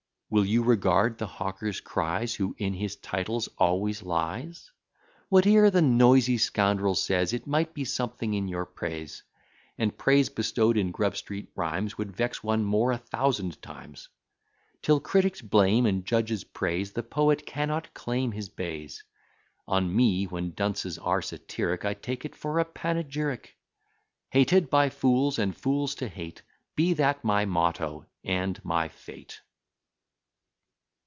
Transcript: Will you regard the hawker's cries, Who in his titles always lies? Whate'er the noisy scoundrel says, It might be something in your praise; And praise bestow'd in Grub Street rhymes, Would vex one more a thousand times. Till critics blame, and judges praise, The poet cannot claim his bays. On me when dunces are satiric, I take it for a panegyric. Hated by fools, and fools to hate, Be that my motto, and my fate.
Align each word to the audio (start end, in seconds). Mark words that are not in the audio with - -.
Will 0.33 0.45
you 0.45 0.63
regard 0.63 1.17
the 1.17 1.27
hawker's 1.27 1.81
cries, 1.81 2.35
Who 2.35 2.55
in 2.57 2.73
his 2.73 2.95
titles 2.95 3.49
always 3.57 4.01
lies? 4.01 4.71
Whate'er 5.27 5.69
the 5.69 5.81
noisy 5.81 6.37
scoundrel 6.37 6.95
says, 6.95 7.33
It 7.33 7.45
might 7.45 7.73
be 7.73 7.83
something 7.83 8.33
in 8.33 8.47
your 8.47 8.65
praise; 8.65 9.23
And 9.77 9.97
praise 9.97 10.29
bestow'd 10.29 10.77
in 10.77 10.91
Grub 10.91 11.17
Street 11.17 11.49
rhymes, 11.53 11.97
Would 11.97 12.15
vex 12.15 12.41
one 12.41 12.63
more 12.63 12.93
a 12.93 12.97
thousand 12.97 13.61
times. 13.61 14.07
Till 14.81 15.01
critics 15.01 15.41
blame, 15.41 15.85
and 15.85 16.05
judges 16.05 16.45
praise, 16.45 16.93
The 16.93 17.03
poet 17.03 17.45
cannot 17.45 17.93
claim 17.93 18.31
his 18.31 18.47
bays. 18.47 19.03
On 19.67 19.93
me 19.93 20.27
when 20.27 20.51
dunces 20.53 20.97
are 20.97 21.21
satiric, 21.21 21.83
I 21.83 21.93
take 21.93 22.23
it 22.23 22.37
for 22.37 22.57
a 22.57 22.63
panegyric. 22.63 23.53
Hated 24.29 24.69
by 24.69 24.87
fools, 24.87 25.37
and 25.37 25.53
fools 25.53 25.93
to 25.95 26.07
hate, 26.07 26.41
Be 26.77 26.93
that 26.93 27.21
my 27.21 27.43
motto, 27.43 28.05
and 28.23 28.63
my 28.63 28.87
fate. 28.87 29.41